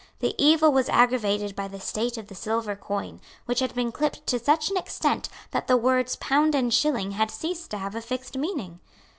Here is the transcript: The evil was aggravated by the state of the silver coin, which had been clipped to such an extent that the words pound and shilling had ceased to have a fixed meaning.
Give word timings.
The 0.17 0.33
evil 0.43 0.71
was 0.71 0.89
aggravated 0.89 1.55
by 1.55 1.67
the 1.67 1.79
state 1.79 2.17
of 2.17 2.25
the 2.25 2.33
silver 2.33 2.75
coin, 2.75 3.21
which 3.45 3.59
had 3.59 3.75
been 3.75 3.91
clipped 3.91 4.25
to 4.25 4.39
such 4.39 4.71
an 4.71 4.77
extent 4.77 5.29
that 5.51 5.67
the 5.67 5.77
words 5.77 6.15
pound 6.15 6.55
and 6.55 6.73
shilling 6.73 7.11
had 7.11 7.29
ceased 7.29 7.69
to 7.69 7.77
have 7.77 7.93
a 7.93 8.01
fixed 8.01 8.35
meaning. 8.35 8.79